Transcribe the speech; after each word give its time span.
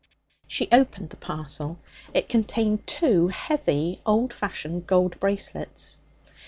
She 0.47 0.67
opened 0.71 1.11
the 1.11 1.15
parcel. 1.15 1.77
It 2.11 2.27
contained 2.27 2.87
two 2.87 3.27
heavy 3.27 4.01
old 4.03 4.33
fashioned 4.33 4.87
gold 4.87 5.19
bracelets. 5.19 5.97